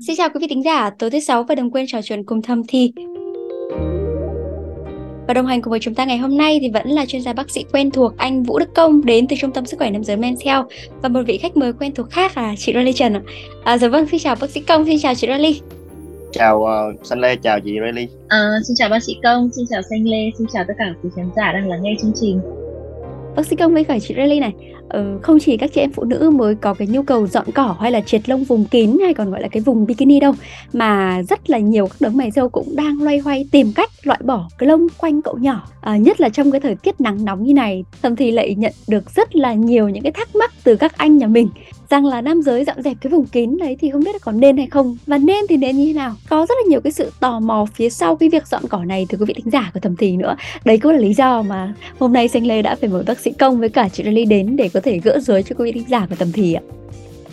[0.00, 2.42] Xin chào quý vị thính giả, tối thứ sáu và đừng quên trò chuyện cùng
[2.42, 2.92] Thâm Thi.
[5.28, 7.32] Và đồng hành cùng với chúng ta ngày hôm nay thì vẫn là chuyên gia
[7.32, 10.04] bác sĩ quen thuộc anh Vũ Đức Công đến từ Trung tâm Sức khỏe Nam
[10.04, 10.66] giới Men's Health
[11.02, 13.20] và một vị khách mời quen thuộc khác là chị Riley Trần ạ.
[13.64, 15.60] À, dạ vâng, xin chào bác sĩ Công, xin chào chị Riley.
[16.32, 18.08] Chào uh, Xanh Lê, chào chị Riley.
[18.28, 21.10] À, xin chào bác sĩ Công, xin chào Xanh Lê, xin chào tất cả quý
[21.16, 22.40] khán giả đang lắng nghe chương trình.
[23.36, 24.52] Bác sĩ Công với cả chị Riley này,
[24.88, 27.76] ừ, không chỉ các chị em phụ nữ mới có cái nhu cầu dọn cỏ
[27.80, 30.32] hay là triệt lông vùng kín hay còn gọi là cái vùng bikini đâu
[30.72, 34.20] mà rất là nhiều các đấng mày râu cũng đang loay hoay tìm cách loại
[34.24, 35.66] bỏ cái lông quanh cậu nhỏ.
[35.80, 38.72] À, nhất là trong cái thời tiết nắng nóng như này tâm thì lại nhận
[38.88, 41.48] được rất là nhiều những cái thắc mắc từ các anh nhà mình
[41.90, 44.32] rằng là nam giới dọn dẹp cái vùng kín đấy thì không biết là có
[44.32, 44.96] nên hay không.
[45.06, 46.14] Và nên thì nên như thế nào?
[46.28, 49.06] Có rất là nhiều cái sự tò mò phía sau cái việc dọn cỏ này
[49.08, 50.36] từ quý vị thính giả của thẩm thì nữa.
[50.64, 53.32] Đấy cũng là lý do mà hôm nay xanh lê đã phải mời bác sĩ
[53.32, 55.88] công với cả chị Lily đến để có thể gỡ rối cho quý vị thính
[55.88, 56.62] giả của thẩm thì ạ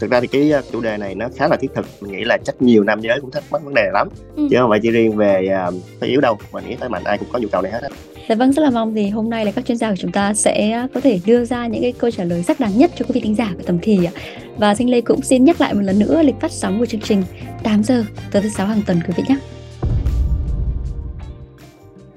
[0.01, 2.23] thực ra thì cái ờ, chủ đề này nó khá là thiết thực mình nghĩ
[2.23, 4.47] là chắc nhiều nam giới cũng thắc mắc vấn đề lắm ừ.
[4.51, 7.27] chứ không phải chỉ riêng về uh, yếu đâu mình nghĩ tới mạnh ai cũng
[7.31, 7.89] có nhu cầu này hết á
[8.29, 10.33] Dạ vâng, rất là mong thì hôm nay là các chuyên gia của chúng ta
[10.33, 13.11] sẽ có thể đưa ra những cái câu trả lời xác đáng nhất cho quý
[13.13, 14.11] vị thính giả của tầm thì ạ.
[14.57, 17.01] Và Sinh Lê cũng xin nhắc lại một lần nữa lịch phát sóng của chương
[17.01, 17.23] trình
[17.63, 19.35] 8 giờ tới thứ sáu hàng tuần quý vị nhé.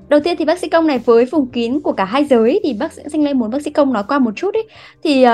[0.09, 2.73] Đầu tiên thì bác sĩ công này với vùng kín của cả hai giới thì
[2.73, 4.69] bác sĩ Sinh Lê muốn bác sĩ công nói qua một chút ấy
[5.05, 5.31] thì uh,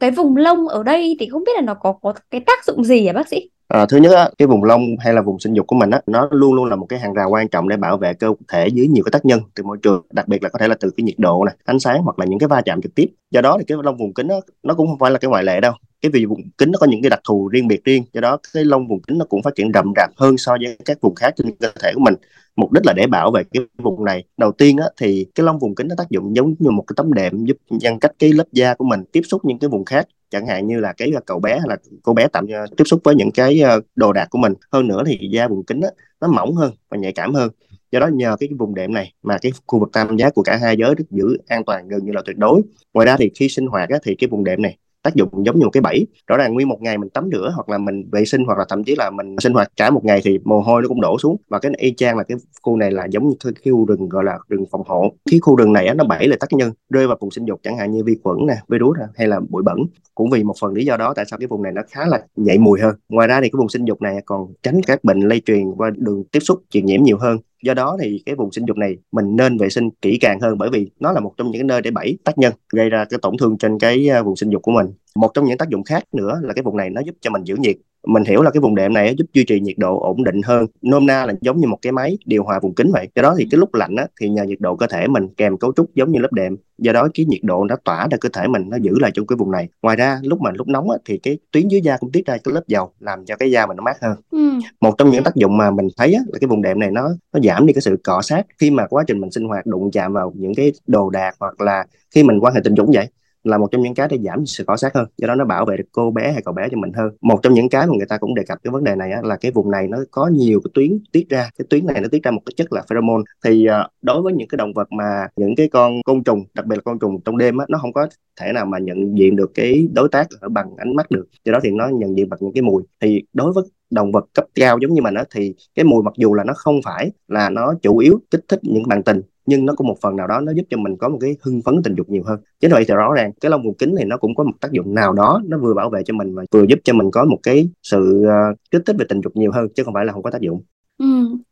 [0.00, 2.84] cái vùng lông ở đây thì không biết là nó có có cái tác dụng
[2.84, 3.50] gì hả bác sĩ?
[3.68, 6.00] À, thứ nhất á, cái vùng lông hay là vùng sinh dục của mình á,
[6.06, 8.68] nó luôn luôn là một cái hàng rào quan trọng để bảo vệ cơ thể
[8.68, 10.90] dưới nhiều cái tác nhân từ môi trường, đặc biệt là có thể là từ
[10.96, 13.06] cái nhiệt độ này, ánh sáng hoặc là những cái va chạm trực tiếp.
[13.30, 15.44] Do đó thì cái lông vùng kính á nó cũng không phải là cái ngoại
[15.44, 15.72] lệ đâu.
[16.00, 18.38] Cái vì vùng kính nó có những cái đặc thù riêng biệt riêng, do đó
[18.54, 21.14] cái lông vùng kính nó cũng phát triển rậm rạp hơn so với các vùng
[21.14, 22.14] khác trên cơ thể của mình
[22.58, 24.24] mục đích là để bảo vệ cái vùng này.
[24.36, 26.94] Đầu tiên á, thì cái lông vùng kính nó tác dụng giống như một cái
[26.96, 29.84] tấm đệm giúp ngăn cách cái lớp da của mình tiếp xúc những cái vùng
[29.84, 30.06] khác.
[30.30, 33.00] Chẳng hạn như là cái cậu bé hay là cô bé tạm ờ, tiếp xúc
[33.04, 34.52] với những cái ờ, đồ đạc của mình.
[34.72, 35.88] Hơn nữa thì da vùng kính á,
[36.20, 37.50] nó mỏng hơn và nhạy cảm hơn.
[37.92, 40.56] Do đó nhờ cái vùng đệm này mà cái khu vực tam giác của cả
[40.56, 42.62] hai giới được giữ an toàn gần như là tuyệt đối.
[42.94, 44.76] Ngoài ra thì khi sinh hoạt á, thì cái vùng đệm này
[45.08, 46.06] tác dụng giống như một cái bẫy.
[46.26, 48.64] Rõ ràng nguyên một ngày mình tắm rửa hoặc là mình vệ sinh hoặc là
[48.68, 51.18] thậm chí là mình sinh hoạt cả một ngày thì mồ hôi nó cũng đổ
[51.18, 51.36] xuống.
[51.48, 54.24] Và cái y chang là cái khu này là giống như cái khu rừng gọi
[54.24, 55.12] là rừng phòng hộ.
[55.30, 57.60] Cái khu rừng này á, nó bẫy là tác nhân rơi vào vùng sinh dục
[57.62, 59.78] chẳng hạn như vi khuẩn nè virus hay là bụi bẩn.
[60.14, 62.22] Cũng vì một phần lý do đó tại sao cái vùng này nó khá là
[62.36, 62.94] nhạy mùi hơn.
[63.08, 65.90] Ngoài ra thì cái vùng sinh dục này còn tránh các bệnh lây truyền qua
[65.96, 68.96] đường tiếp xúc truyền nhiễm nhiều hơn do đó thì cái vùng sinh dục này
[69.12, 71.82] mình nên vệ sinh kỹ càng hơn, bởi vì nó là một trong những nơi
[71.82, 74.62] để bẫy tác nhân, gây ra cái tổn thương trên cái à, vùng sinh dục
[74.62, 74.86] của mình.
[75.16, 77.44] Một trong những tác dụng khác nữa là cái vùng này nó giúp cho mình
[77.44, 77.76] giữ nhiệt
[78.08, 80.66] mình hiểu là cái vùng đệm này giúp duy trì nhiệt độ ổn định hơn.
[80.82, 83.08] Nôm na là giống như một cái máy điều hòa vùng kính vậy.
[83.16, 85.58] Do đó thì cái lúc lạnh á, thì nhờ nhiệt độ cơ thể mình kèm
[85.58, 86.56] cấu trúc giống như lớp đệm.
[86.78, 89.26] Do đó cái nhiệt độ nó tỏa ra cơ thể mình nó giữ lại trong
[89.26, 89.68] cái vùng này.
[89.82, 92.36] Ngoài ra lúc mà lúc nóng á, thì cái tuyến dưới da cũng tiết ra
[92.44, 94.16] cái lớp dầu làm cho cái da mình nó mát hơn.
[94.30, 94.38] Ừ.
[94.80, 97.08] một trong những tác dụng mà mình thấy á, là cái vùng đệm này nó
[97.32, 99.90] nó giảm đi cái sự cọ sát khi mà quá trình mình sinh hoạt đụng
[99.90, 103.06] chạm vào những cái đồ đạc hoặc là khi mình quan hệ tình dục vậy
[103.48, 105.06] là một trong những cái để giảm sự cọ sát hơn.
[105.18, 107.10] Do đó nó bảo vệ được cô bé hay cậu bé cho mình hơn.
[107.20, 109.20] Một trong những cái mà người ta cũng đề cập cái vấn đề này á,
[109.24, 111.50] là cái vùng này nó có nhiều cái tuyến tiết ra.
[111.58, 113.22] Cái tuyến này nó tiết ra một cái chất là pheromone.
[113.44, 116.66] Thì uh, đối với những cái động vật mà những cái con côn trùng đặc
[116.66, 118.06] biệt là côn trùng trong đêm á, nó không có
[118.40, 121.28] thể nào mà nhận diện được cái đối tác ở bằng ánh mắt được.
[121.44, 122.82] Do đó thì nó nhận diện bằng những cái mùi.
[123.00, 126.14] Thì đối với động vật cấp cao giống như mình á thì cái mùi mặc
[126.16, 129.66] dù là nó không phải là nó chủ yếu kích thích những bạn tình nhưng
[129.66, 131.82] nó có một phần nào đó nó giúp cho mình có một cái hưng phấn
[131.82, 134.16] tình dục nhiều hơn chính vậy thì rõ ràng cái lông vùng kính thì nó
[134.16, 136.62] cũng có một tác dụng nào đó nó vừa bảo vệ cho mình và vừa
[136.68, 139.68] giúp cho mình có một cái sự uh, kích thích về tình dục nhiều hơn
[139.76, 140.62] chứ không phải là không có tác dụng
[140.98, 141.06] Ừ,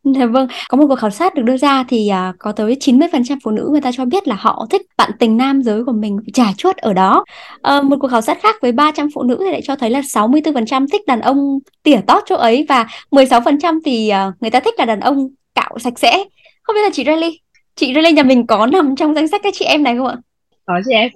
[0.04, 3.38] dạ vâng, có một cuộc khảo sát được đưa ra thì à, có tới 90%
[3.44, 6.18] phụ nữ người ta cho biết là họ thích bạn tình nam giới của mình
[6.34, 7.24] trà chuốt ở đó.
[7.62, 10.00] À, một cuộc khảo sát khác với 300 phụ nữ thì lại cho thấy là
[10.00, 14.74] 64% thích đàn ông tỉa tót chỗ ấy và 16% thì à, người ta thích
[14.78, 16.24] là đàn ông cạo sạch sẽ.
[16.62, 17.40] Không biết là chị Riley,
[17.76, 20.16] chị Riley nhà mình có nằm trong danh sách các chị em này không ạ?
[20.64, 21.10] Có chị em.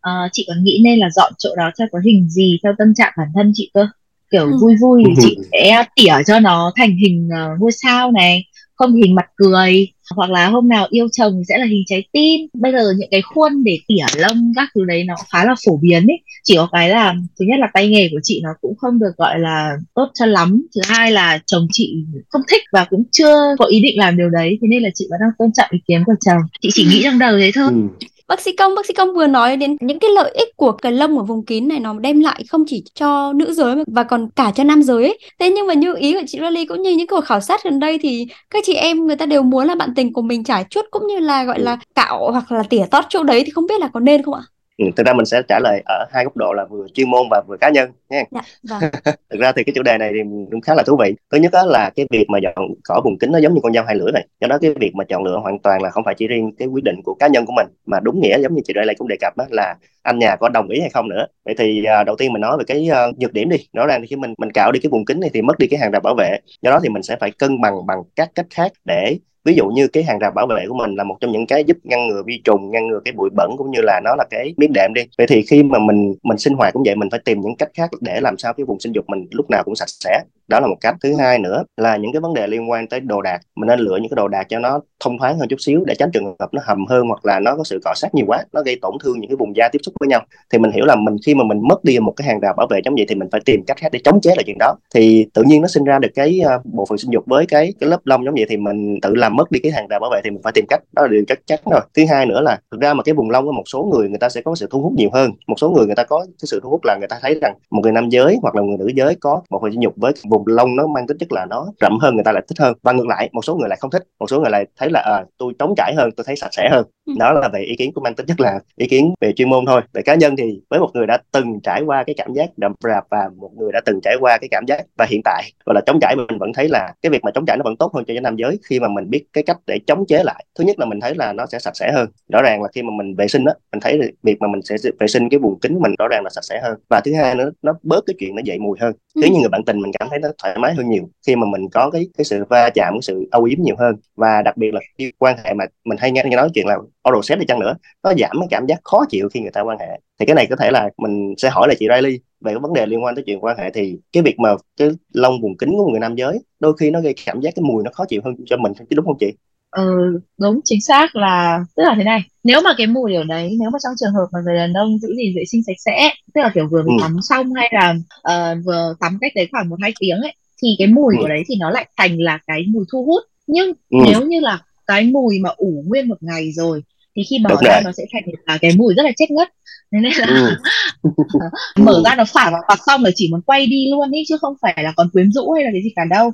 [0.00, 2.94] À, chị còn nghĩ nên là dọn chỗ đó cho có hình gì theo tâm
[2.94, 3.86] trạng bản thân chị cơ
[4.30, 4.58] kiểu ừ.
[4.60, 8.44] vui vui thì chị sẽ tỉa cho nó thành hình uh, ngôi sao này
[8.74, 12.40] không hình mặt cười hoặc là hôm nào yêu chồng sẽ là hình trái tim
[12.52, 15.76] bây giờ những cái khuôn để tỉa lông các thứ đấy nó khá là phổ
[15.76, 18.76] biến ấy chỉ có cái là thứ nhất là tay nghề của chị nó cũng
[18.76, 20.66] không được gọi là tốt cho lắm.
[20.74, 24.30] Thứ hai là chồng chị không thích và cũng chưa có ý định làm điều
[24.30, 24.58] đấy.
[24.62, 26.40] Thế nên là chị vẫn đang tôn trọng ý kiến của chồng.
[26.60, 27.68] Chị chỉ nghĩ trong đầu thế thôi.
[28.00, 28.06] Ừ.
[28.28, 30.92] Bác sĩ Công, bác sĩ Công vừa nói đến những cái lợi ích của cái
[30.92, 34.28] lông ở vùng kín này nó đem lại không chỉ cho nữ giới mà còn
[34.36, 35.18] cả cho nam giới ấy.
[35.40, 37.80] Thế nhưng mà như ý của chị Rally cũng như những cuộc khảo sát gần
[37.80, 40.64] đây thì các chị em người ta đều muốn là bạn tình của mình trải
[40.70, 43.66] chuốt cũng như là gọi là cạo hoặc là tỉa tót chỗ đấy thì không
[43.66, 44.42] biết là có nên không ạ?
[44.76, 47.22] Ừ, thực ra mình sẽ trả lời ở hai góc độ là vừa chuyên môn
[47.30, 48.24] và vừa cá nhân nha.
[48.30, 48.90] Dạ, vâng.
[49.30, 51.14] thực ra thì cái chủ đề này thì cũng khá là thú vị.
[51.30, 53.72] Thứ nhất đó là cái việc mà chọn cỏ vùng kính nó giống như con
[53.72, 54.26] dao hai lưỡi này.
[54.40, 56.68] Do đó cái việc mà chọn lựa hoàn toàn là không phải chỉ riêng cái
[56.68, 59.08] quyết định của cá nhân của mình mà đúng nghĩa giống như chị Ray cũng
[59.08, 61.26] đề cập đó là anh nhà có đồng ý hay không nữa.
[61.44, 63.56] Vậy thì uh, đầu tiên mình nói về cái uh, nhược điểm đi.
[63.72, 65.66] Rõ ràng thì khi mình mình cạo đi cái vùng kính này thì mất đi
[65.66, 66.38] cái hàng rào bảo vệ.
[66.62, 69.66] Do đó thì mình sẽ phải cân bằng bằng các cách khác để ví dụ
[69.68, 72.08] như cái hàng rào bảo vệ của mình là một trong những cái giúp ngăn
[72.08, 74.72] ngừa vi trùng, ngăn ngừa cái bụi bẩn cũng như là nó là cái miếng
[74.72, 75.02] đệm đi.
[75.18, 77.70] Vậy thì khi mà mình mình sinh hoạt cũng vậy, mình phải tìm những cách
[77.74, 80.60] khác để làm sao cái vùng sinh dục mình lúc nào cũng sạch sẽ đó
[80.60, 83.22] là một cách thứ hai nữa là những cái vấn đề liên quan tới đồ
[83.22, 83.38] đạc.
[83.56, 85.94] Mình nên lựa những cái đồ đạc cho nó thông thoáng hơn chút xíu để
[85.98, 88.44] tránh trường hợp nó hầm hơn hoặc là nó có sự cọ sát nhiều quá,
[88.52, 90.20] nó gây tổn thương những cái vùng da tiếp xúc với nhau.
[90.52, 92.66] Thì mình hiểu là mình khi mà mình mất đi một cái hàng rào bảo
[92.70, 94.74] vệ chống vậy thì mình phải tìm cách khác để chống chế lại chuyện đó.
[94.94, 97.72] Thì tự nhiên nó sinh ra được cái ờ, bộ phận sinh dục với cái
[97.80, 100.10] cái lớp lông giống vậy thì mình tự làm mất đi cái hàng rào bảo
[100.10, 100.80] vệ thì mình phải tìm cách.
[100.92, 101.80] Đó là điều chắc chắn rồi.
[101.96, 104.18] Thứ hai nữa là thực ra mà cái vùng lông của một số người người
[104.18, 105.30] ta sẽ có sự thu hút nhiều hơn.
[105.46, 107.54] Một số người người ta có cái sự thu hút là người ta thấy rằng
[107.70, 110.12] một người nam giới hoặc là người nữ giới có một phần sinh dục với
[110.34, 112.74] vùng lông nó mang tính chất là nó rậm hơn người ta lại thích hơn.
[112.82, 114.02] Và ngược lại một số người lại không thích.
[114.18, 116.68] Một số người lại thấy là à, tôi trống trải hơn tôi thấy sạch sẽ
[116.72, 116.86] hơn.
[117.06, 117.12] Ừ.
[117.18, 119.66] đó là về ý kiến của mang tính chất là ý kiến về chuyên môn
[119.66, 119.80] thôi.
[119.92, 122.72] Về cá nhân thì với một người đã từng trải qua cái cảm giác đậm
[122.80, 125.74] rạp và một người đã từng trải qua cái cảm giác và hiện tại gọi
[125.74, 127.94] là chống trải mình vẫn thấy là cái việc mà chống trải nó vẫn tốt
[127.94, 130.44] hơn cho nam giới khi mà mình biết cái cách để chống chế lại.
[130.58, 132.08] Thứ nhất là mình thấy là nó sẽ sạch sẽ hơn.
[132.32, 134.76] Rõ ràng là khi mà mình vệ sinh á mình thấy việc mà mình sẽ
[135.00, 136.78] vệ sinh cái vùng kính mình rõ ràng là sạch sẽ hơn.
[136.90, 138.92] Và thứ hai nữa nó bớt cái chuyện nó dậy mùi hơn.
[139.14, 139.20] Ừ.
[139.22, 141.46] nếu như người bạn tình mình cảm thấy nó thoải mái hơn nhiều khi mà
[141.46, 143.96] mình có cái cái sự va chạm cái sự âu yếm nhiều hơn.
[144.16, 146.76] Và đặc biệt là khi quan hệ mà mình hay nghe, nghe nói chuyện là
[147.08, 149.60] oral sex đi chăng nữa nó giảm cái cảm giác khó chịu khi người ta
[149.60, 150.00] quan hệ.
[150.18, 152.72] Thì cái này có thể là mình sẽ hỏi là chị Riley về cái vấn
[152.72, 153.70] đề liên quan tới chuyện quan hệ.
[153.70, 157.00] Thì cái việc mà cái lông vùng kính của người nam giới đôi khi nó
[157.00, 159.32] gây cảm giác cái mùi nó khó chịu hơn cho mình chứ đúng không chị?
[159.74, 163.56] Ừ, đúng chính xác là tức là thế này nếu mà cái mùi ở đấy
[163.60, 166.10] nếu mà trong trường hợp mà người đàn ông giữ gìn vệ sinh sạch sẽ
[166.34, 167.02] tức là kiểu vừa mới ừ.
[167.02, 170.68] tắm xong hay là uh, vừa tắm cách đấy khoảng một hai tiếng ấy thì
[170.78, 171.22] cái mùi ừ.
[171.22, 173.98] của đấy thì nó lại thành là cái mùi thu hút nhưng ừ.
[174.06, 176.82] nếu như là cái mùi mà ủ nguyên một ngày rồi
[177.16, 179.48] thì khi mở ra nó sẽ thành là cái mùi rất là chết ngất
[179.92, 180.56] thế nên là ừ.
[181.76, 184.36] mở ra nó phả vào mặt xong là chỉ muốn quay đi luôn ý chứ
[184.40, 186.32] không phải là còn quyến rũ hay là cái gì cả đâu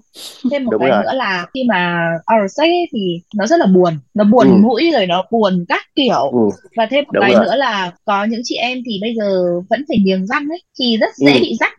[0.51, 1.03] thêm một Đúng cái rồi.
[1.03, 4.57] nữa là khi mà oral sex ấy, thì nó rất là buồn nó buồn ừ.
[4.63, 6.49] mũi rồi nó buồn các kiểu ừ.
[6.77, 7.45] và thêm một Đúng cái rồi.
[7.45, 10.97] nữa là có những chị em thì bây giờ vẫn phải niềng răng ấy thì
[10.97, 11.39] rất dễ ừ.
[11.41, 11.73] bị rắc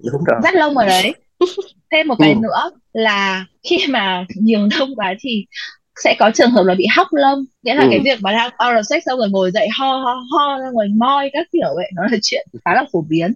[0.43, 1.13] rắc lông ở đấy
[1.91, 2.39] thêm một cái ừ.
[2.41, 5.45] nữa là khi mà nhường đông quá thì
[6.03, 7.87] sẽ có trường hợp là bị hóc lông nghĩa là ừ.
[7.91, 10.87] cái việc mà đang oral sex xong rồi ngồi dậy ho ho ho ra ngồi
[10.95, 13.33] moi các kiểu vậy nó là chuyện khá là phổ biến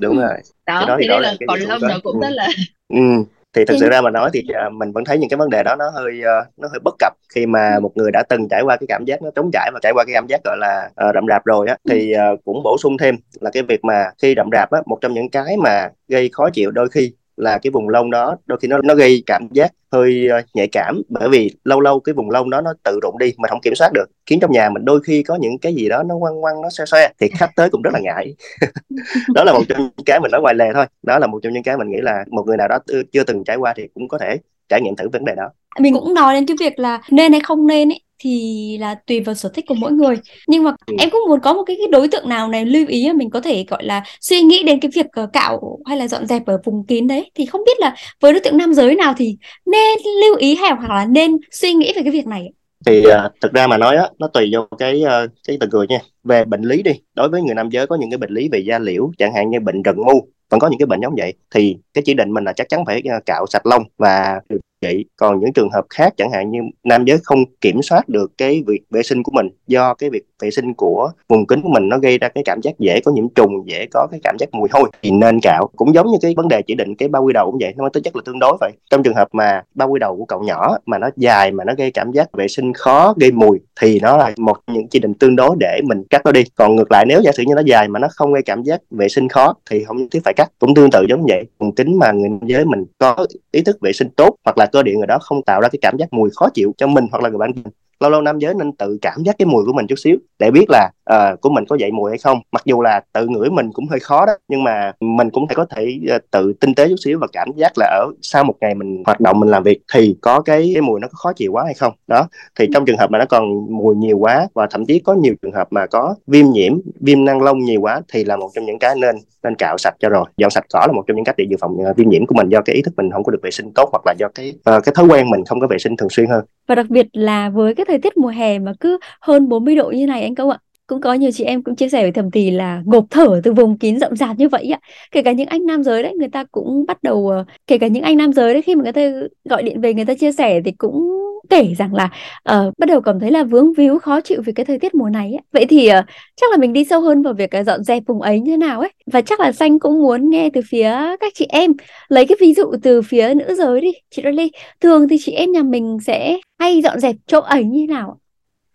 [0.00, 2.20] đúng rồi đó, đó thế nên là còn lông nó cũng ừ.
[2.22, 2.48] rất là
[2.88, 3.24] ừ
[3.56, 5.62] thì thực sự ra mà nói thì uh, mình vẫn thấy những cái vấn đề
[5.62, 7.80] đó nó hơi uh, nó hơi bất cập khi mà ừ.
[7.80, 10.04] một người đã từng trải qua cái cảm giác nó trống trải và trải qua
[10.04, 12.98] cái cảm giác gọi là uh, rậm rạp rồi á thì uh, cũng bổ sung
[12.98, 16.30] thêm là cái việc mà khi rậm rạp á một trong những cái mà gây
[16.32, 19.48] khó chịu đôi khi là cái vùng lông đó, đôi khi nó nó gây cảm
[19.52, 21.02] giác hơi ờ, nhạy cảm.
[21.08, 23.74] Bởi vì lâu lâu cái vùng lông đó nó tự rụng đi mà không kiểm
[23.74, 26.42] soát được, khiến trong nhà mình đôi khi có những cái gì đó nó quăng
[26.42, 28.34] quăng nó xoe xoe thì khách tới cũng rất là ngại.
[29.34, 30.86] Đó là một trong những cái mình nói ngoài lề thôi.
[31.02, 32.78] Đó là một trong những cái mình nghĩ là một người nào đó
[33.12, 34.36] chưa từng trải qua thì cũng có thể
[34.68, 35.50] trải nghiệm thử vấn đề đó.
[35.80, 39.20] Mình cũng nói đến cái việc là nên hay không nên ấy thì là tùy
[39.20, 40.16] vào sở thích của mỗi người.
[40.46, 40.94] Nhưng mà ừ.
[40.98, 43.40] em cũng muốn có một cái, cái đối tượng nào này lưu ý mình có
[43.40, 46.60] thể gọi là suy nghĩ đến cái việc uh, cạo hay là dọn dẹp ở
[46.64, 47.30] vùng kín đấy.
[47.34, 49.36] Thì không biết là với đối tượng nam giới nào thì
[49.66, 52.50] nên lưu ý hay hoặc là nên suy nghĩ về cái việc này
[52.86, 55.86] thì uh, thực ra mà nói á nó tùy vô cái uh, cái từng người
[55.86, 55.98] nha.
[56.24, 58.58] Về bệnh lý đi đối với người nam giới có những cái bệnh lý về
[58.58, 61.34] da liễu chẳng hạn như bệnh rận mu vẫn có những cái bệnh giống vậy.
[61.54, 64.40] Thì cái chỉ định mình là chắc chắn phải cạo sạch lông và
[64.80, 68.32] trị còn những trường hợp khác chẳng hạn như nam giới không kiểm soát được
[68.38, 71.68] cái việc vệ sinh của mình do cái việc vệ sinh của vùng kính của
[71.68, 74.36] mình nó gây ra cái cảm giác dễ có nhiễm trùng, dễ có cái cảm
[74.38, 75.70] giác mùi hôi thì nên cạo.
[75.76, 77.88] Cũng giống như cái vấn đề chỉ định cái bao quy đầu cũng vậy, nó
[77.88, 78.72] tính chất là tương đối vậy.
[78.90, 81.72] Trong trường hợp mà bao quy đầu của cậu nhỏ mà nó dài mà nó
[81.78, 85.14] gây cảm giác vệ sinh khó, gây mùi thì nó là một những chỉ định
[85.14, 86.44] tương đối để mình cắt nó đi.
[86.54, 88.80] Còn ngược lại, nếu giả sử như nó dài mà nó không gây cảm giác
[88.90, 90.50] vệ sinh khó thì không thiết phải cắt.
[90.58, 93.92] Cũng tương tự giống vậy, vùng kính mà người giới mình có ý thức vệ
[93.92, 96.30] sinh tốt hoặc là cơ điện người đó không tạo ra cái cảm giác mùi
[96.36, 98.98] khó chịu cho mình hoặc là người bạn mình lâu lâu nam giới nên tự
[99.02, 101.76] cảm giác cái mùi của mình chút xíu để biết là uh, của mình có
[101.76, 102.38] dậy mùi hay không.
[102.52, 105.54] Mặc dù là tự ngửi mình cũng hơi khó đó nhưng mà mình cũng phải
[105.54, 108.54] có thể uh, tự tinh tế chút xíu và cảm giác là ở sau một
[108.60, 111.32] ngày mình hoạt động mình làm việc thì có cái, cái mùi nó có khó
[111.32, 111.92] chịu quá hay không.
[112.06, 113.42] Đó thì trong trường hợp mà nó còn
[113.76, 117.24] mùi nhiều quá và thậm chí có nhiều trường hợp mà có viêm nhiễm viêm
[117.24, 120.08] năng lông nhiều quá thì là một trong những cái nên nên cạo sạch cho
[120.08, 120.24] rồi.
[120.36, 122.34] Dọn sạch cỏ là một trong những cách để dự phòng uh, viêm nhiễm của
[122.34, 124.28] mình do cái ý thức mình không có được vệ sinh tốt hoặc là do
[124.34, 126.86] cái uh, cái thói quen mình không có vệ sinh thường xuyên hơn và đặc
[126.90, 130.22] biệt là với cái thời tiết mùa hè mà cứ hơn 40 độ như này
[130.22, 132.82] anh Công ạ, cũng có nhiều chị em cũng chia sẻ với thầm thì là
[132.84, 134.80] ngộp thở từ vùng kín rộng rạp như vậy ạ.
[135.12, 137.86] Kể cả những anh nam giới đấy, người ta cũng bắt đầu ờ, kể cả
[137.86, 139.02] những anh nam giới đấy, khi mà người ta
[139.44, 141.15] gọi điện về, người ta chia sẻ thì cũng
[141.50, 142.04] kể rằng là
[142.52, 145.08] uh, bắt đầu cảm thấy là vướng víu khó chịu vì cái thời tiết mùa
[145.08, 145.40] này ấy.
[145.52, 146.04] vậy thì uh,
[146.36, 148.56] chắc là mình đi sâu hơn vào việc uh, dọn dẹp vùng ấy như thế
[148.56, 148.92] nào ấy.
[149.12, 151.72] Và chắc là xanh cũng muốn nghe từ phía các chị em.
[152.08, 154.50] Lấy cái ví dụ từ phía nữ giới đi chị Riley
[154.80, 158.18] thường thì chị em nhà mình sẽ hay dọn dẹp chỗ ấy như thế nào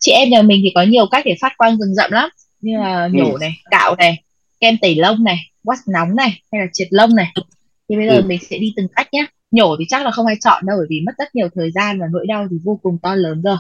[0.02, 2.30] chị em nhà mình thì có nhiều cách để phát quang rừng rậm lắm.
[2.62, 3.38] Như là nhổ ừ.
[3.42, 4.24] này cạo này
[4.60, 7.28] kem tẩy lông này wax nóng này hay là triệt lông này.
[7.90, 8.24] Thì bây giờ ừ.
[8.28, 10.88] mình sẽ đi từng cách nhé nhổ thì chắc là không ai chọn đâu bởi
[10.90, 13.58] vì mất rất nhiều thời gian và nỗi đau thì vô cùng to lớn rồi.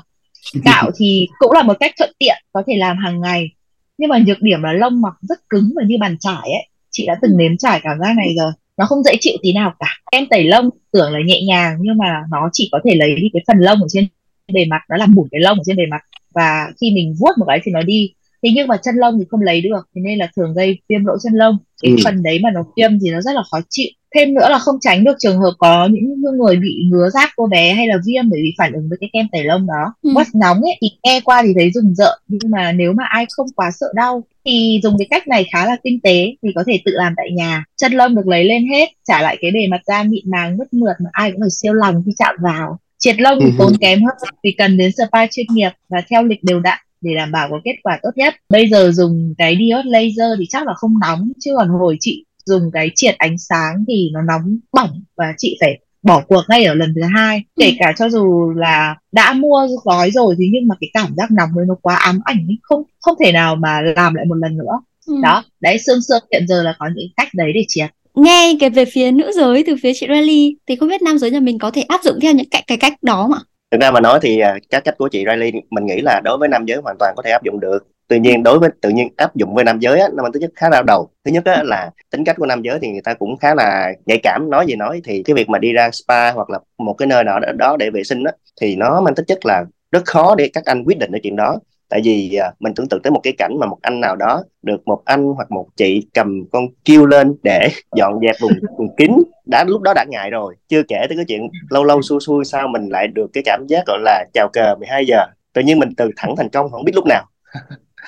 [0.66, 3.50] Cạo thì cũng là một cách thuận tiện có thể làm hàng ngày.
[3.98, 6.68] Nhưng mà nhược điểm là lông mọc rất cứng và như bàn chải ấy.
[6.92, 8.52] Chị đã từng nếm trải cảm giác này rồi.
[8.78, 9.88] Nó không dễ chịu tí nào cả.
[10.12, 13.30] Em tẩy lông tưởng là nhẹ nhàng nhưng mà nó chỉ có thể lấy đi
[13.34, 14.08] cái phần lông ở trên
[14.54, 14.82] bề mặt.
[14.90, 16.02] Nó làm bủn cái lông ở trên bề mặt.
[16.34, 19.26] Và khi mình vuốt một cái thì nó đi thế nhưng mà chân lông thì
[19.30, 21.98] không lấy được thế nên là thường gây viêm lỗ chân lông cái ừ.
[22.04, 24.76] phần đấy mà nó viêm thì nó rất là khó chịu thêm nữa là không
[24.82, 28.30] tránh được trường hợp có những người bị ngứa rát cô bé hay là viêm
[28.30, 30.10] bởi vì phản ứng với cái kem tẩy lông đó ừ.
[30.10, 33.26] Wash nóng ấy thì nghe qua thì thấy rùng rợn nhưng mà nếu mà ai
[33.30, 36.64] không quá sợ đau thì dùng cái cách này khá là tinh tế thì có
[36.68, 39.68] thể tự làm tại nhà chân lông được lấy lên hết trả lại cái bề
[39.68, 42.80] mặt da mịn màng mứt mượt mà ai cũng phải siêu lòng khi chạm vào
[42.98, 43.52] triệt lông thì ừ.
[43.58, 47.16] tốn kém hơn vì cần đến spa chuyên nghiệp và theo lịch đều đặn để
[47.16, 48.36] đảm bảo có kết quả tốt nhất.
[48.50, 52.26] Bây giờ dùng cái diode laser thì chắc là không nóng chứ còn hồi chị
[52.46, 56.66] dùng cái triệt ánh sáng thì nó nóng bỏng và chị phải bỏ cuộc ngay
[56.66, 57.44] ở lần thứ hai.
[57.60, 57.74] Kể ừ.
[57.80, 61.50] cả cho dù là đã mua gói rồi thì nhưng mà cái cảm giác nóng
[61.56, 64.80] đấy nó quá ám ảnh không không thể nào mà làm lại một lần nữa.
[65.08, 65.14] Ừ.
[65.24, 68.70] đó đấy xương xương hiện giờ là có những cách đấy để triệt nghe cái
[68.70, 71.60] về phía nữ giới từ phía chị Riley thì không biết nam giới nhà mình
[71.60, 73.38] có thể áp dụng theo những cái, cái cách đó mà
[73.72, 76.38] thực ra mà nói thì à, các cách của chị Riley mình nghĩ là đối
[76.38, 77.88] với nam giới hoàn toàn có thể áp dụng được.
[78.08, 80.42] Tuy nhiên đối với tự nhiên áp dụng với nam giới á, nó mang tính
[80.42, 81.10] chất khá đau đầu.
[81.26, 83.94] Thứ nhất á, là tính cách của nam giới thì người ta cũng khá là
[84.06, 86.94] nhạy cảm nói gì nói thì cái việc mà đi ra spa hoặc là một
[86.94, 90.06] cái nơi nào đó để vệ sinh á, thì nó mang tính chất là rất
[90.06, 91.60] khó để các anh quyết định cái chuyện đó
[91.92, 94.44] tại vì à, mình tưởng tượng tới một cái cảnh mà một anh nào đó
[94.62, 98.96] được một anh hoặc một chị cầm con kêu lên để dọn dẹp vùng vùng
[98.96, 99.12] kín
[99.46, 100.56] đã lúc đó đã ngại rồi.
[100.70, 103.66] Chưa kể tới cái chuyện lâu lâu xui xui sao mình lại được cái cảm
[103.68, 105.26] giác gọi là chào cờ 12 giờ.
[105.54, 107.26] Tự nhiên mình từ thẳng thành công không biết lúc nào.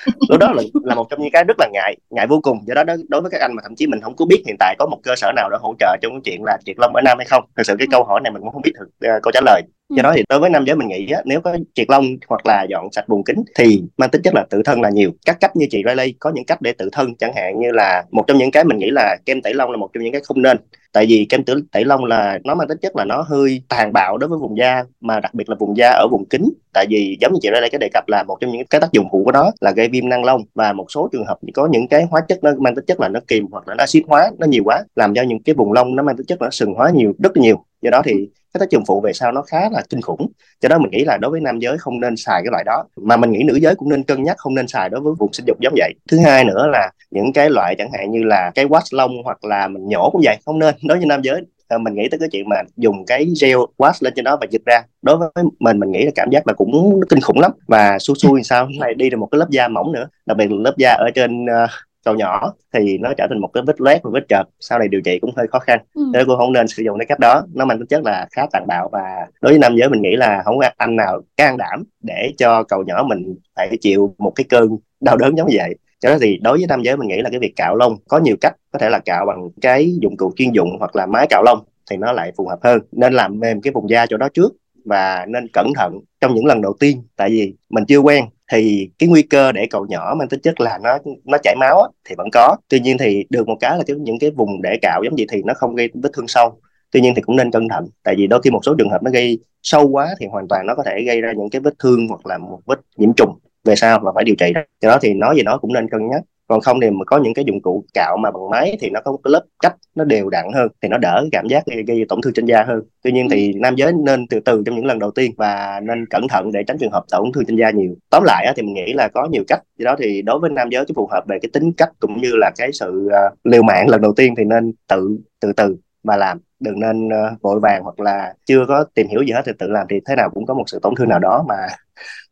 [0.28, 2.58] Lúc đó là, là một trong những cái rất là ngại ngại vô cùng.
[2.66, 4.76] Do đó đối với các anh mà thậm chí mình không có biết hiện tại
[4.78, 7.00] có một cơ sở nào để hỗ trợ trong cái chuyện là triệt lông ở
[7.04, 9.22] nam hay không thực sự cái câu hỏi này mình cũng không biết được uh,
[9.22, 9.62] câu trả lời
[9.96, 12.46] do đó thì đối với nam giới mình nghĩ á, nếu có triệt lông hoặc
[12.46, 15.10] là dọn sạch vùng kính thì mang tính chất là tự thân là nhiều.
[15.26, 18.04] Các cách như chị Riley có những cách để tự thân chẳng hạn như là
[18.10, 20.20] một trong những cái mình nghĩ là kem tẩy lông là một trong những cái
[20.24, 20.56] không nên.
[20.92, 23.92] Tại vì kem tẩy, tẩy lông là nó mang tính chất là nó hơi tàn
[23.92, 26.52] bạo đối với vùng da mà đặc biệt là vùng da ở vùng kính.
[26.72, 28.92] Tại vì giống như chị Riley cái đề cập là một trong những cái tác
[28.92, 31.68] dụng phụ của nó là gây viêm năng lông và một số trường hợp có
[31.70, 34.02] những cái hóa chất nó mang tính chất là nó kìm hoặc là nó axit
[34.06, 36.46] hóa nó nhiều quá làm cho những cái vùng lông nó mang tính chất là
[36.46, 37.64] nó sừng hóa nhiều rất nhiều.
[37.82, 40.26] Do đó thì cái tác dụng phụ về sau nó khá là kinh khủng.
[40.60, 42.84] Cho đó mình nghĩ là đối với nam giới không nên xài cái loại đó.
[42.96, 45.32] Mà mình nghĩ nữ giới cũng nên cân nhắc không nên xài đối với vùng
[45.32, 45.94] sinh dục giống vậy.
[46.10, 49.44] Thứ hai nữa là những cái loại chẳng hạn như là cái wax lông hoặc
[49.44, 50.74] là mình nhổ cũng vậy không nên.
[50.82, 53.92] Đối với nam giới ờ, mình nghĩ tới cái chuyện mà dùng cái gel wax
[54.00, 54.82] lên trên đó và giật ra.
[55.02, 57.52] Đối với mình mình nghĩ là cảm giác là cũng kinh khủng lắm.
[57.66, 60.08] Và xui xui sao lại đi được một cái lớp da mỏng nữa.
[60.26, 61.70] Đặc biệt là lớp da ở trên uh,
[62.04, 64.88] cầu nhỏ thì nó trở thành một cái vết loét và vết trợt sau này
[64.88, 65.78] điều trị cũng hơi khó khăn.
[65.94, 66.02] Ừ.
[66.12, 67.42] nên cô không nên sử dụng cái cách đó.
[67.54, 70.16] Nó mang tính chất là khá tàn bạo và đối với nam giới mình nghĩ
[70.16, 74.32] là không có anh nào can đảm để cho cầu nhỏ mình phải chịu một
[74.34, 75.74] cái cơn đau đớn giống vậy.
[76.00, 78.18] Cho đó thì đối với nam giới mình nghĩ là cái việc cạo lông có
[78.18, 81.26] nhiều cách có thể là cạo bằng cái dụng cụ chuyên dụng hoặc là máy
[81.30, 81.58] cạo lông
[81.90, 82.80] thì nó lại phù hợp hơn.
[82.92, 84.52] Nên làm mềm cái vùng da chỗ đó trước
[84.84, 88.90] và nên cẩn thận trong những lần đầu tiên tại vì mình chưa quen thì
[88.98, 91.88] cái nguy cơ để cậu nhỏ mang tính chất là nó nó chảy máu á,
[92.04, 92.56] thì vẫn có.
[92.68, 95.26] Tuy nhiên thì được một cái là cái, những cái vùng để cạo giống gì
[95.32, 96.60] thì nó không gây vết thương sâu.
[96.90, 99.02] Tuy nhiên thì cũng nên cẩn thận tại vì đôi khi một số trường hợp
[99.02, 101.74] nó gây sâu quá thì hoàn toàn nó có thể gây ra những cái vết
[101.78, 104.52] thương hoặc là một vết nhiễm trùng về sau và phải điều trị.
[104.80, 107.18] Do đó thì nói gì nó cũng nên cân nhắc còn không thì mà có
[107.18, 109.76] những cái dụng cụ cạo mà bằng máy thì nó có một cái lớp cách
[109.94, 112.64] nó đều đặn hơn thì nó đỡ cảm giác gây, gây tổn thương trên da
[112.64, 112.80] hơn.
[113.02, 113.58] Tuy nhiên thì ừ.
[113.60, 116.62] nam giới nên từ từ trong những lần đầu tiên và nên cẩn thận để
[116.66, 117.94] tránh trường hợp tổn thương trên da nhiều.
[118.10, 120.68] Tóm lại thì mình nghĩ là có nhiều cách do đó thì đối với nam
[120.70, 123.62] giới cái phù hợp về cái tính cách cũng như là cái sự uh, liều
[123.62, 126.38] mạng lần đầu tiên thì nên tự từ từ mà làm.
[126.60, 129.66] Đừng nên uh, vội vàng hoặc là chưa có tìm hiểu gì hết thì tự
[129.68, 131.56] làm thì thế nào cũng có một sự tổn thương nào đó mà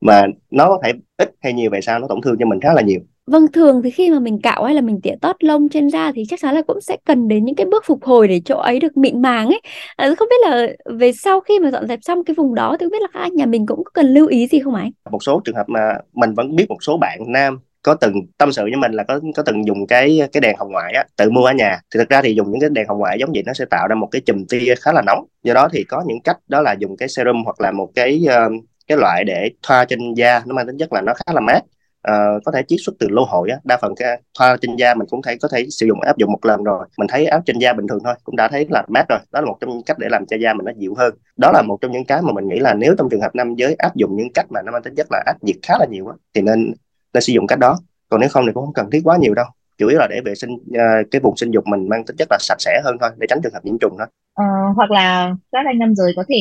[0.00, 2.72] mà nó có thể ít hay nhiều về sau nó tổn thương cho mình khá
[2.72, 5.68] là nhiều Vâng, thường thì khi mà mình cạo hay là mình tỉa tót lông
[5.68, 8.28] trên da thì chắc chắn là cũng sẽ cần đến những cái bước phục hồi
[8.28, 9.60] để chỗ ấy được mịn màng ấy.
[9.96, 10.66] À, không biết là
[10.98, 13.20] về sau khi mà dọn dẹp xong cái vùng đó thì không biết là các
[13.20, 14.90] anh nhà mình cũng cần lưu ý gì không anh?
[15.10, 18.52] Một số trường hợp mà mình vẫn biết một số bạn nam có từng tâm
[18.52, 21.30] sự với mình là có có từng dùng cái cái đèn hồng ngoại á tự
[21.30, 23.42] mua ở nhà thì thực ra thì dùng những cái đèn hồng ngoại giống vậy
[23.46, 26.02] nó sẽ tạo ra một cái chùm tia khá là nóng do đó thì có
[26.06, 28.52] những cách đó là dùng cái serum hoặc là một cái uh,
[28.86, 31.60] cái loại để thoa trên da nó mang tính chất là nó khá là mát
[32.08, 33.56] uh, có thể chiết xuất từ lô hội á.
[33.64, 36.32] Đa phần cái thoa trên da mình cũng thấy có thể sử dụng áp dụng
[36.32, 36.86] một lần rồi.
[36.98, 39.18] Mình thấy áo trên da bình thường thôi cũng đã thấy là mát rồi.
[39.32, 41.14] Đó là một trong những cách để làm cho da mình nó dịu hơn.
[41.36, 43.54] Đó là một trong những cái mà mình nghĩ là nếu trong trường hợp nam
[43.54, 45.86] giới áp dụng những cách mà nó mang tính chất là áp nhiệt khá là
[45.90, 46.72] nhiều á thì nên
[47.14, 47.78] nên sử dụng cách đó.
[48.08, 49.46] Còn nếu không thì cũng không cần thiết quá nhiều đâu.
[49.78, 52.28] Chủ yếu là để vệ sinh uh, cái vùng sinh dục mình mang tính chất
[52.30, 54.06] là sạch sẽ hơn thôi để tránh trường hợp nhiễm trùng thôi.
[54.34, 54.44] Ờ,
[54.76, 56.36] hoặc là các anh nam giới có thể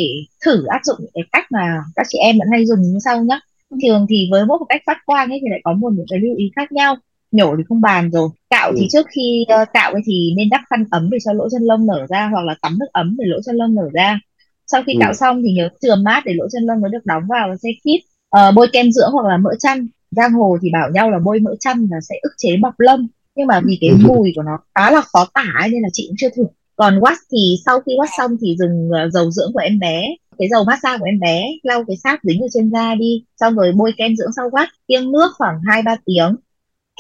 [0.46, 3.40] thử áp dụng cái cách mà các chị em vẫn hay dùng như sau nhé
[3.84, 6.20] thường thì với mỗi một cách phát quang ấy thì lại có một những cái
[6.20, 6.96] lưu ý khác nhau.
[7.32, 8.30] Nhổ thì không bàn rồi.
[8.50, 8.76] Cạo ừ.
[8.80, 11.62] thì trước khi uh, cạo ấy thì nên đắp khăn ấm để cho lỗ chân
[11.62, 14.20] lông nở ra hoặc là tắm nước ấm để lỗ chân lông nở ra.
[14.68, 14.98] Sau khi ừ.
[15.02, 17.56] cạo xong thì nhớ chừa mát để lỗ chân lông nó được đóng vào và
[17.64, 18.00] sẽ khít
[18.38, 19.88] uh, bôi kem dưỡng hoặc là mỡ chăn.
[20.12, 23.08] Giang hồ thì bảo nhau là bôi mỡ chăn là sẽ ức chế bọc lông.
[23.36, 23.96] Nhưng mà vì cái ừ.
[24.08, 26.44] mùi của nó khá là khó tả nên là chị cũng chưa thử.
[26.76, 30.04] Còn wax thì sau khi wax xong thì dùng uh, dầu dưỡng của em bé
[30.42, 33.56] cái dầu massage của em bé lau cái sáp dính ở trên da đi xong
[33.56, 36.36] rồi bôi kem dưỡng sau wax kiêng nước khoảng hai ba tiếng.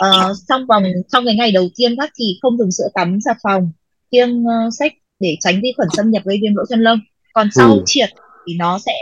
[0.05, 3.33] Uh, xong vòng trong cái ngày đầu tiên wax thì không dùng sữa tắm xà
[3.43, 3.71] phòng
[4.11, 6.99] kiêng uh, sách để tránh vi khuẩn xâm nhập gây viêm lỗ chân lông.
[7.33, 7.83] Còn sau ừ.
[7.85, 8.09] triệt
[8.47, 8.93] thì nó sẽ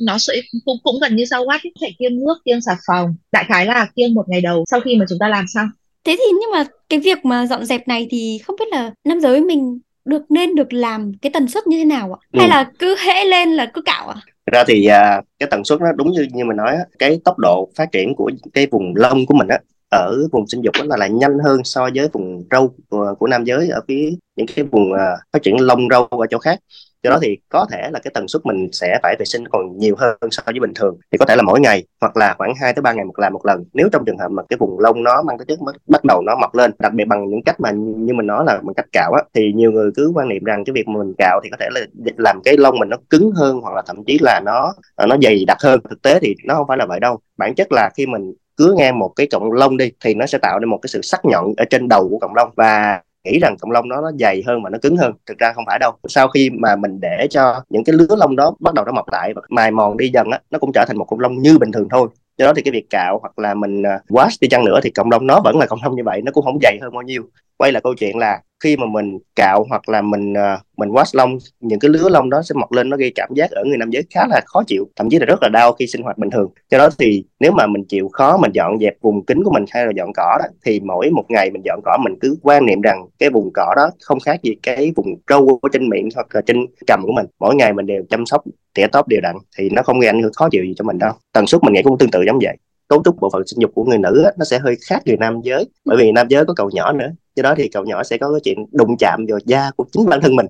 [0.00, 0.32] nó sẽ
[0.64, 3.14] cũng, cũng gần như sau watt phải kiêng nước kiêng xà phòng.
[3.32, 5.68] Đại khái là kiêng một ngày đầu sau khi mà chúng ta làm xong.
[6.04, 9.20] Thế thì nhưng mà cái việc mà dọn dẹp này thì không biết là nam
[9.20, 9.78] giới mình
[10.08, 12.18] được nên được làm cái tần suất như thế nào ạ?
[12.32, 12.38] Ừ.
[12.40, 14.16] hay là cứ hễ lên là cứ cạo ạ?
[14.46, 17.20] Thực ra thì à, cái tần suất nó đúng như như mình nói á, cái
[17.24, 19.58] tốc độ phát triển của cái vùng lông của mình á
[19.90, 23.44] ở vùng sinh dục là lại nhanh hơn so với vùng râu của, của nam
[23.44, 24.98] giới ở phía những cái vùng uh,
[25.32, 26.60] phát triển lông râu ở chỗ khác
[27.02, 29.78] do đó thì có thể là cái tần suất mình sẽ phải vệ sinh còn
[29.78, 30.96] nhiều hơn so với bình thường.
[31.12, 33.32] Thì có thể là mỗi ngày hoặc là khoảng 2 tới ba ngày một làm
[33.32, 33.64] một lần.
[33.72, 36.36] Nếu trong trường hợp mà cái vùng lông nó mang tới chất bắt đầu nó
[36.36, 39.12] mọc lên, đặc biệt bằng những cách mà như mình nói là bằng cách cạo
[39.12, 41.68] á, thì nhiều người cứ quan niệm rằng cái việc mình cạo thì có thể
[41.70, 41.80] là
[42.16, 45.16] làm cái lông mình nó cứng hơn hoặc là thậm chí là nó à, nó
[45.22, 45.80] dày đặc hơn.
[45.90, 47.18] Thực tế thì nó không phải là vậy đâu.
[47.36, 50.38] Bản chất là khi mình cứa ngang một cái cọng lông đi thì nó sẽ
[50.38, 52.50] tạo nên một cái sự sắc nhọn ở trên đầu của cọng lông.
[52.56, 55.52] Và nghĩ rằng cộng lông nó nó dày hơn và nó cứng hơn, thực ra
[55.52, 55.92] không phải đâu.
[56.08, 59.08] Sau khi mà mình để cho những cái lứa lông đó bắt đầu nó mọc
[59.08, 61.58] lại và mài mòn đi dần á, nó cũng trở thành một cộng lông như
[61.58, 62.08] bình thường thôi.
[62.38, 64.90] Do đó thì cái việc cạo hoặc là mình à, wash đi chăng nữa thì
[64.90, 67.02] cộng lông nó vẫn là cộng lông như vậy, nó cũng không dày hơn bao
[67.02, 67.22] nhiêu
[67.58, 71.10] quay là câu chuyện là khi mà mình cạo hoặc là mình uh, mình wash
[71.12, 73.78] lông những cái lứa lông đó sẽ mọc lên nó gây cảm giác ở người
[73.78, 76.18] nam giới khá là khó chịu thậm chí là rất là đau khi sinh hoạt
[76.18, 76.50] bình thường.
[76.70, 79.64] Do đó thì nếu mà mình chịu khó mình dọn dẹp vùng kính của mình
[79.70, 82.66] hay là dọn cỏ đó thì mỗi một ngày mình dọn cỏ mình cứ quan
[82.66, 86.08] niệm rằng cái vùng cỏ đó không khác gì cái vùng râu ở trên miệng
[86.14, 87.26] hoặc là trên cằm của mình.
[87.40, 88.44] Mỗi ngày mình đều chăm sóc
[88.74, 90.98] tỉa tóp đều đặn thì nó không gây ảnh hưởng khó chịu gì cho mình
[90.98, 91.12] đâu.
[91.32, 92.56] Tần suất mình nghĩ cũng tương tự giống vậy.
[92.88, 95.16] Cấu trúc bộ phận sinh dục của người nữ á, nó sẽ hơi khác người
[95.16, 98.02] nam giới bởi vì nam giới có cầu nhỏ nữa do đó thì cậu nhỏ
[98.02, 100.46] sẽ có cái chuyện đụng chạm vào da của chính bản thân mình.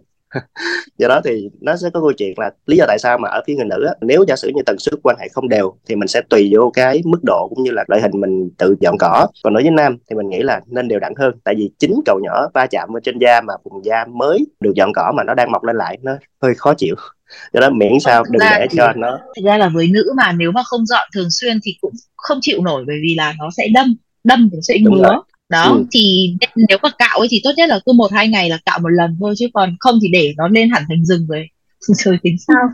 [0.98, 3.42] Do đó thì nó sẽ có câu chuyện là lý do tại sao mà ở
[3.46, 5.96] phía người nữ á, nếu giả sử như tần suất quan hệ không đều thì
[5.96, 8.96] mình sẽ tùy vô cái mức độ cũng như là loại hình mình tự dọn
[8.98, 9.26] cỏ.
[9.44, 12.00] Còn đối với nam thì mình nghĩ là nên đều đặn hơn tại vì chính
[12.06, 15.24] cầu nhỏ va chạm ở trên da mà vùng da mới được dọn cỏ mà
[15.24, 16.94] nó đang mọc lên lại nó hơi khó chịu.
[17.52, 20.52] Do đó miễn sao đừng để cho nó thực ra là với nữ mà nếu
[20.52, 23.68] mà không dọn thường xuyên thì cũng không chịu nổi bởi vì là nó sẽ
[23.74, 25.84] đâm đâm thì sẽ ngứa đó ừ.
[25.92, 26.34] thì
[26.68, 28.88] nếu mà cạo ấy thì tốt nhất là cứ một hai ngày là cạo một
[28.88, 31.48] lần thôi chứ còn không thì để nó lên hẳn thành rừng rồi.
[31.80, 32.68] Rồi tính sao?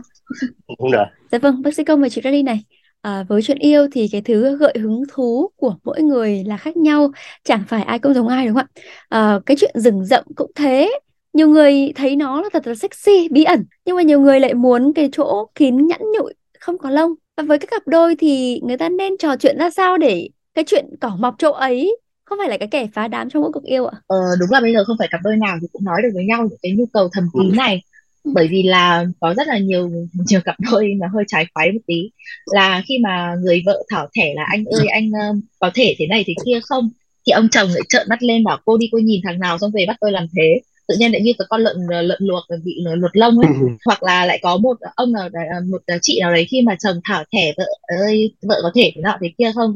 [0.77, 1.05] Cũng được.
[1.31, 2.63] Dạ vâng bác sĩ công và chị Rally này.
[3.01, 6.77] À, với chuyện yêu thì cái thứ gợi hứng thú của mỗi người là khác
[6.77, 7.11] nhau
[7.43, 8.81] chẳng phải ai cũng giống ai đúng không ạ?
[9.09, 10.91] À, cái chuyện rừng rậm cũng thế.
[11.33, 14.53] Nhiều người thấy nó là thật là sexy bí ẩn nhưng mà nhiều người lại
[14.53, 17.11] muốn cái chỗ kín nhẵn nhụi không có lông.
[17.37, 20.65] Và với các cặp đôi thì người ta nên trò chuyện ra sao để cái
[20.67, 23.63] chuyện cỏ mọc chỗ ấy không phải là cái kẻ phá đám trong mỗi cuộc
[23.63, 23.97] yêu ạ.
[24.07, 26.25] Ờ, đúng là bây giờ không phải cặp đôi nào thì cũng nói được với
[26.25, 27.55] nhau những cái nhu cầu thầm kín ừ.
[27.55, 27.81] này.
[28.23, 28.31] Ừ.
[28.35, 29.89] bởi vì là có rất là nhiều
[30.29, 32.11] nhiều cặp đôi mà hơi trái khoái một tí.
[32.45, 36.07] Là khi mà người vợ thảo thẻ là anh ơi anh uh, có thể thế
[36.07, 36.89] này thế kia không?
[37.27, 39.71] Thì ông chồng lại trợn mắt lên bảo cô đi cô nhìn thằng nào xong
[39.73, 42.43] về bắt tôi làm thế tự nhiên lại như cái con lợn ờ, lợn luộc
[42.63, 43.47] bị luộc lông ấy.
[43.85, 46.75] Hoặc là lại có một ông nào đấy, ờ, một chị nào đấy khi mà
[46.83, 47.65] chồng thảo thẻ vợ
[47.99, 49.73] ơi vợ có thể thế nọ thế kia không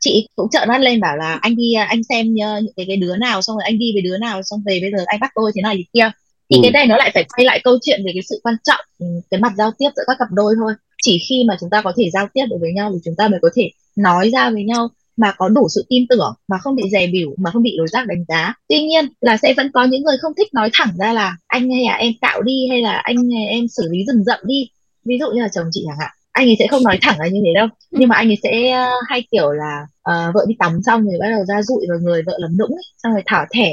[0.00, 3.16] chị cũng trợn mắt lên bảo là anh đi anh xem những cái cái đứa
[3.16, 5.52] nào xong rồi anh đi với đứa nào xong về bây giờ anh bắt tôi
[5.54, 6.10] thế này thế kia.
[6.50, 6.60] Thì ừ.
[6.62, 9.06] cái này nó lại phải quay lại câu chuyện về cái sự quan trọng ừ,
[9.30, 10.72] cái mặt giao tiếp giữa các cặp đôi thôi.
[11.02, 13.28] Chỉ khi mà chúng ta có thể giao tiếp được với nhau thì chúng ta
[13.28, 14.88] mới có thể nói ra với nhau
[15.22, 17.88] mà có đủ sự tin tưởng mà không bị dè bỉu mà không bị đối
[17.88, 20.90] giác đánh giá tuy nhiên là sẽ vẫn có những người không thích nói thẳng
[20.98, 23.98] ra là anh hay là em cạo đi hay là anh hay em xử lý
[24.06, 24.68] rừng rậm đi
[25.04, 27.26] ví dụ như là chồng chị chẳng hạn anh ấy sẽ không nói thẳng là
[27.26, 30.54] như thế đâu nhưng mà anh ấy sẽ uh, hay kiểu là uh, vợ đi
[30.58, 32.84] tắm xong rồi bắt đầu ra rụi vào người vợ làm nũng ấy.
[33.02, 33.70] xong rồi thỏ thẻ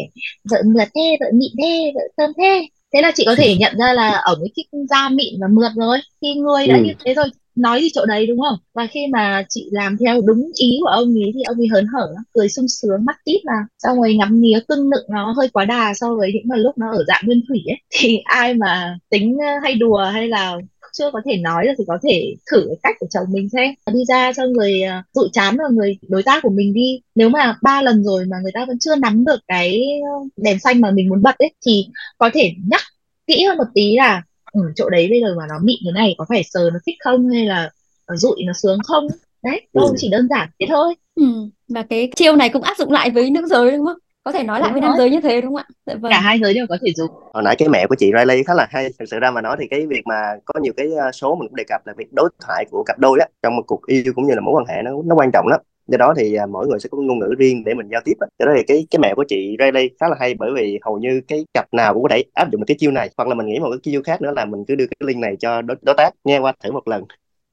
[0.51, 3.77] vợ mượt thế vợ mịn thế vợ thơm thế thế là chị có thể nhận
[3.77, 6.83] ra là ở thích da mịn và mượt rồi khi người đã ừ.
[6.83, 7.25] như thế rồi
[7.62, 8.58] nói đi chỗ đấy, đúng không?
[8.74, 11.86] Và khi mà chị làm theo đúng ý của ông ấy thì ông ấy hớn
[11.93, 15.50] hở, cười sung sướng, mắt tít vào, xong rồi ngắm nghía, cưng nựng, nó hơi
[15.54, 17.78] quá đà so với những mà lúc nó ở dạng nguyên thủy ấy.
[18.00, 20.58] Thì ai mà tính ờ, hay đùa hay là
[20.93, 23.74] chưa có thể nói được thì có thể thử cái cách của chồng mình xem.
[23.93, 27.02] Đi ra cho người ờ, dụ chán vào người đối tác của mình đi.
[27.15, 29.82] Nếu mà ba lần rồi mà người ta vẫn chưa nắm được cái
[30.13, 32.82] ờ, đèn xanh mà mình muốn bật ấy, thì có thể nhắc
[33.28, 36.15] kỹ hơn một tí là ừ, chỗ đấy bây giờ mà nó mịn thế này
[36.17, 37.71] có phải sờ nó thích không hay là
[38.15, 39.07] dụi nó sướng không?
[39.43, 39.93] Đấy câu ừ.
[39.97, 40.95] chỉ đơn giản thế thôi.
[41.15, 41.25] Ừ.
[41.67, 43.97] và cái chiêu này cũng áp dụng lại với nữ giới đúng không?
[44.23, 45.75] Có thể nói lại với nam giới như thế đúng không ạ?
[45.85, 46.12] Dạ vâng.
[46.12, 47.12] cả hai giới đều có thể dùng.
[47.33, 48.89] Hồi nãy cái mẹ của chị Riley khá là hay.
[48.99, 51.47] Thực sự ra mà nói thì cái việc mà có nhiều cái ờ, số mình
[51.47, 54.03] cũng đề cập là việc đối thoại của cặp đôi á trong một cuộc yêu
[54.15, 56.45] cũng như là mối quan hệ nó nó quan trọng lắm do đó thì à,
[56.45, 58.88] mỗi người sẽ có ngôn ngữ riêng để mình giao tiếp do đó thì cái
[58.91, 61.93] cái mẹ của chị Riley khá là hay bởi vì hầu như cái cặp nào
[61.93, 63.80] cũng có thể áp dụng được cái chiêu này hoặc là mình nghĩ một cái
[63.84, 66.39] chiêu khác nữa là mình cứ đưa cái link này cho đối, đối tác nghe
[66.39, 67.04] qua thử một lần.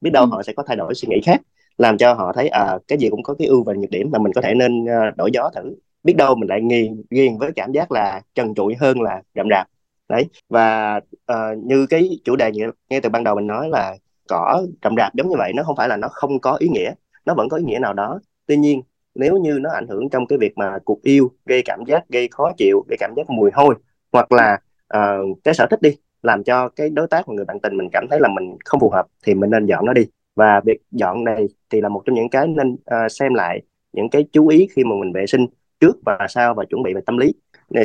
[0.01, 0.29] Biết đâu ừ.
[0.31, 1.41] họ sẽ có thay đổi suy nghĩ khác
[1.77, 4.19] làm cho họ thấy à cái gì cũng có cái ưu và nhược điểm mà
[4.19, 5.75] mình có thể nên uh, đổi gió thử.
[6.03, 9.47] Biết đâu mình lại nghiền ghiền với cảm giác là trần trụi hơn là rậm
[9.49, 9.67] rạp.
[10.09, 10.99] Đấy và
[11.31, 13.95] uh, như cái chủ đề như, ngay từ ban đầu mình nói là
[14.27, 16.93] cỏ rậm rạp giống như vậy nó không phải là nó không có ý nghĩa
[17.27, 18.19] nó vẫn có ý nghĩa nào đó.
[18.45, 18.81] Tuy nhiên
[19.15, 22.27] nếu như nó ảnh hưởng trong cái việc mà cuộc yêu gây cảm giác gây
[22.31, 23.75] khó chịu gây cảm giác mùi hôi
[24.11, 24.59] hoặc là
[24.97, 27.89] uh, cái sở thích đi làm cho cái đối tác và người bạn tình mình
[27.91, 30.05] cảm thấy là mình không phù hợp thì mình nên dọn nó đi.
[30.35, 33.61] Và việc dọn này thì là một trong những cái nên uh, xem lại
[33.93, 35.45] những cái chú ý khi mà mình vệ sinh
[35.79, 37.33] trước và sau và chuẩn bị về tâm lý.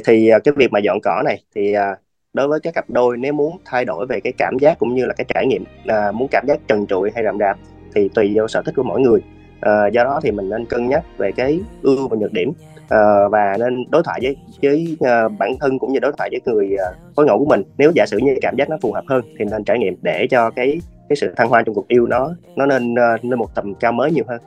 [0.05, 1.99] Thì uh, cái việc mà dọn cỏ này thì uh,
[2.33, 5.05] đối với các cặp đôi nếu muốn thay đổi về cái cảm giác cũng như
[5.07, 7.59] là cái trải nghiệm uh, muốn cảm giác trần trụi hay rậm rạp
[7.95, 9.21] thì tùy vào sở thích của mỗi người.
[9.67, 12.53] Uh, do đó thì mình nên cân nhắc về cái ưu và nhược điểm.
[12.83, 16.55] Uh, và nên đối thoại với với uh, bản thân cũng như đối thoại với
[16.55, 17.63] người uh, phối ngẫu của mình.
[17.79, 20.27] Nếu giả sử như cảm giác nó phù hợp hơn thì nên trải nghiệm để
[20.31, 23.55] cho cái cái sự thăng hoa trong cuộc yêu nó nó nên uh, lên một
[23.55, 24.41] tầm cao mới nhiều hơn.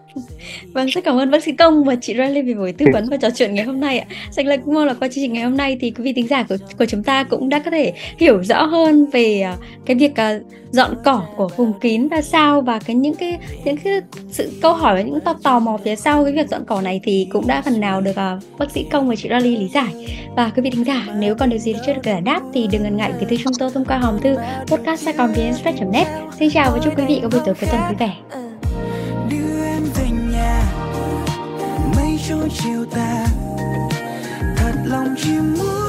[0.74, 3.18] Vâng, rất cảm ơn bác sĩ Công và chị Riley vì buổi tư vấn và
[3.18, 4.06] trò chuyện ngày hôm nay ạ.
[4.32, 6.28] Sạch là cũng mong là qua chương trình ngày hôm nay thì quý vị thính
[6.28, 9.96] giả của của chúng ta cũng đã có thể hiểu rõ hơn về uh, cái
[9.96, 10.42] việc uh,
[10.72, 13.94] dọn cỏ của vùng kín ra sao và cái những cái những cái
[14.30, 17.02] sự câu hỏi và những tò tò mò phía sau cái việc dọn cỏ này
[17.04, 20.18] thì cũng đã phần nào được uh, bác sĩ Công và chị Riley lý giải.
[20.36, 22.84] Và quý vị thính giả nếu còn điều gì chưa được giải đáp thì đừng
[22.84, 24.36] ngần ngại gửi thư chúng tôi thông qua hòm thư
[24.68, 25.08] podcast
[25.92, 26.08] net
[26.46, 28.16] Xin chào và chúc quý vị có buổi tối cuối tuần vui vẻ.
[29.30, 30.62] Đưa em về nhà,
[31.96, 33.26] mây trôi chiều tà,
[34.58, 35.85] thật lòng chỉ muốn